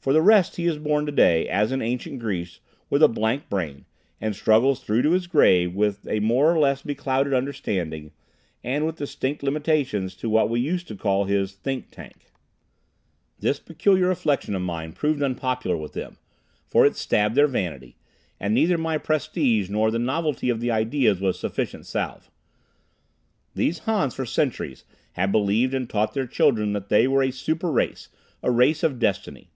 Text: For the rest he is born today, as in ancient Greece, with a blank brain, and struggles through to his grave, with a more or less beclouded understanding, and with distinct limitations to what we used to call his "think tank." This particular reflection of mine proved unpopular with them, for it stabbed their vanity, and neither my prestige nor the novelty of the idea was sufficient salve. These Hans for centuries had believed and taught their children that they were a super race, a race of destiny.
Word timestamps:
For 0.00 0.12
the 0.12 0.20
rest 0.20 0.56
he 0.56 0.66
is 0.66 0.76
born 0.76 1.06
today, 1.06 1.48
as 1.48 1.72
in 1.72 1.80
ancient 1.80 2.18
Greece, 2.18 2.60
with 2.90 3.02
a 3.02 3.08
blank 3.08 3.48
brain, 3.48 3.86
and 4.20 4.36
struggles 4.36 4.80
through 4.82 5.00
to 5.00 5.12
his 5.12 5.26
grave, 5.26 5.74
with 5.74 6.06
a 6.06 6.20
more 6.20 6.52
or 6.52 6.58
less 6.58 6.82
beclouded 6.82 7.32
understanding, 7.32 8.12
and 8.62 8.84
with 8.84 8.96
distinct 8.98 9.42
limitations 9.42 10.14
to 10.16 10.28
what 10.28 10.50
we 10.50 10.60
used 10.60 10.88
to 10.88 10.94
call 10.94 11.24
his 11.24 11.52
"think 11.54 11.90
tank." 11.90 12.30
This 13.38 13.58
particular 13.58 14.08
reflection 14.08 14.54
of 14.54 14.60
mine 14.60 14.92
proved 14.92 15.22
unpopular 15.22 15.74
with 15.78 15.94
them, 15.94 16.18
for 16.68 16.84
it 16.84 16.96
stabbed 16.96 17.34
their 17.34 17.46
vanity, 17.48 17.96
and 18.38 18.52
neither 18.52 18.76
my 18.76 18.98
prestige 18.98 19.70
nor 19.70 19.90
the 19.90 19.98
novelty 19.98 20.50
of 20.50 20.60
the 20.60 20.70
idea 20.70 21.14
was 21.14 21.40
sufficient 21.40 21.86
salve. 21.86 22.30
These 23.54 23.78
Hans 23.86 24.14
for 24.14 24.26
centuries 24.26 24.84
had 25.12 25.32
believed 25.32 25.72
and 25.72 25.88
taught 25.88 26.12
their 26.12 26.26
children 26.26 26.74
that 26.74 26.90
they 26.90 27.08
were 27.08 27.22
a 27.22 27.30
super 27.30 27.72
race, 27.72 28.10
a 28.42 28.50
race 28.50 28.82
of 28.82 28.98
destiny. 28.98 29.48